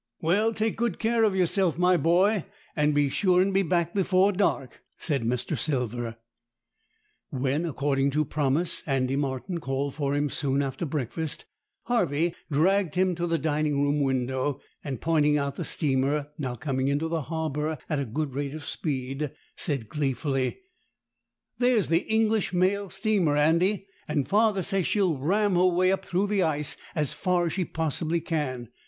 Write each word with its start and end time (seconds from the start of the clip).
"Well, 0.19 0.51
take 0.51 0.77
good 0.77 0.97
care 0.97 1.23
of 1.23 1.35
yourself, 1.35 1.77
my 1.77 1.95
boy, 1.95 2.45
and 2.75 2.95
be 2.95 3.07
sure 3.07 3.39
and 3.39 3.53
be 3.53 3.61
back 3.61 3.93
before 3.93 4.31
dark," 4.31 4.81
said 4.97 5.21
Mr. 5.21 5.55
Silver. 5.55 6.15
When, 7.29 7.65
according 7.65 8.09
to 8.17 8.25
promise, 8.25 8.81
Andy 8.87 9.15
Martin 9.15 9.59
called 9.59 9.93
for 9.93 10.15
him 10.15 10.27
soon 10.31 10.63
after 10.63 10.87
breakfast, 10.87 11.45
Harvey 11.83 12.33
dragged 12.49 12.95
him 12.95 13.13
to 13.13 13.27
the 13.27 13.37
dining 13.37 13.79
room 13.83 14.01
window, 14.01 14.59
and 14.83 14.99
pointing 14.99 15.37
out 15.37 15.55
the 15.55 15.63
steamer, 15.63 16.29
now 16.35 16.55
coming 16.55 16.87
into 16.87 17.07
the 17.07 17.21
harbour 17.21 17.77
at 17.87 17.99
a 17.99 18.05
good 18.05 18.33
rate 18.33 18.55
of 18.55 18.65
speed, 18.65 19.29
said 19.55 19.87
gleefully,— 19.87 20.61
"There's 21.59 21.89
the 21.89 22.07
English 22.11 22.53
mail 22.53 22.89
steamer, 22.89 23.37
Andy, 23.37 23.85
and 24.07 24.27
father 24.27 24.63
says 24.63 24.87
she'll 24.87 25.19
ram 25.19 25.53
her 25.53 25.67
way 25.67 25.91
up 25.91 26.03
through 26.03 26.25
the 26.25 26.41
ice 26.41 26.75
as 26.95 27.13
far 27.13 27.45
as 27.45 27.53
she 27.53 27.65
possibly 27.65 28.19
can. 28.19 28.69